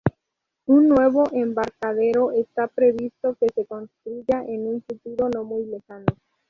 Un 0.65 0.89
nuevo 0.89 1.25
embarcadero 1.31 2.31
está 2.31 2.65
previsto 2.67 3.35
que 3.39 3.49
se 3.53 3.67
construya 3.67 4.43
en 4.47 4.65
un 4.65 4.81
futuro 4.81 5.29
no 5.29 5.43
muy 5.43 5.63
lejano. 5.67 6.07